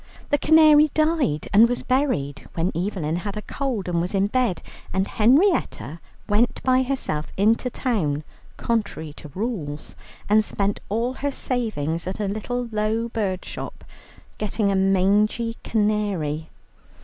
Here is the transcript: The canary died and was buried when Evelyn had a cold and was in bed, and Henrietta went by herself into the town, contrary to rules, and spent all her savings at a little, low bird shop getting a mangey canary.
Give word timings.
The 0.31 0.39
canary 0.39 0.89
died 0.95 1.47
and 1.53 1.69
was 1.69 1.83
buried 1.83 2.47
when 2.55 2.71
Evelyn 2.73 3.17
had 3.17 3.37
a 3.37 3.43
cold 3.43 3.87
and 3.87 4.01
was 4.01 4.15
in 4.15 4.25
bed, 4.25 4.63
and 4.91 5.07
Henrietta 5.07 5.99
went 6.27 6.59
by 6.63 6.81
herself 6.81 7.31
into 7.37 7.65
the 7.65 7.69
town, 7.77 8.23
contrary 8.57 9.13
to 9.17 9.29
rules, 9.35 9.93
and 10.27 10.43
spent 10.43 10.79
all 10.89 11.13
her 11.13 11.31
savings 11.31 12.07
at 12.07 12.19
a 12.19 12.27
little, 12.27 12.67
low 12.71 13.09
bird 13.09 13.45
shop 13.45 13.83
getting 14.39 14.71
a 14.71 14.75
mangey 14.75 15.57
canary. 15.63 16.49